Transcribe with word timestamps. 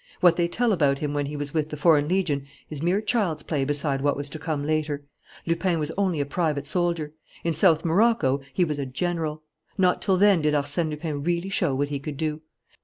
What 0.19 0.35
they 0.35 0.47
tell 0.47 0.71
about 0.73 0.97
him 0.97 1.13
when 1.13 1.27
he 1.27 1.37
was 1.37 1.53
with 1.53 1.69
the 1.69 1.77
Foreign 1.77 2.07
Legion 2.07 2.47
is 2.71 2.81
mere 2.81 3.01
child's 3.01 3.43
play 3.43 3.63
beside 3.63 4.01
what 4.01 4.17
was 4.17 4.29
to 4.31 4.39
come 4.39 4.65
later. 4.65 5.05
Lupin 5.45 5.77
was 5.77 5.91
only 5.95 6.19
a 6.19 6.25
private 6.25 6.65
soldier. 6.65 7.13
In 7.43 7.53
South 7.53 7.85
Morocco 7.85 8.39
he 8.51 8.65
was 8.65 8.79
a 8.79 8.87
general. 8.87 9.43
Not 9.77 10.01
till 10.01 10.17
then 10.17 10.41
did 10.41 10.55
Arsène 10.55 10.89
Lupin 10.89 11.21
really 11.21 11.49
show 11.49 11.75
what 11.75 11.89
he 11.89 11.99
could 11.99 12.17
do. 12.17 12.41